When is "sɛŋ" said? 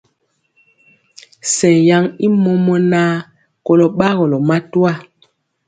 1.53-1.75